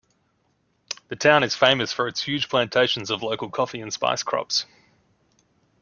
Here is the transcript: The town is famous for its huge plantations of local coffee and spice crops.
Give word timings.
The 1.09 1.15
town 1.15 1.43
is 1.43 1.53
famous 1.53 1.93
for 1.93 2.07
its 2.07 2.23
huge 2.23 2.49
plantations 2.49 3.11
of 3.11 3.21
local 3.21 3.51
coffee 3.51 3.81
and 3.81 3.93
spice 3.93 4.23
crops. 4.23 4.65